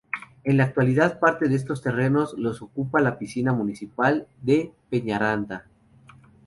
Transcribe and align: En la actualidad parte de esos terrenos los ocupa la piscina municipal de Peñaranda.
En 0.45 0.57
la 0.57 0.63
actualidad 0.63 1.19
parte 1.19 1.47
de 1.47 1.53
esos 1.57 1.83
terrenos 1.83 2.33
los 2.35 2.63
ocupa 2.63 3.01
la 3.01 3.19
piscina 3.19 3.53
municipal 3.53 4.25
de 4.41 4.73
Peñaranda. 4.89 5.67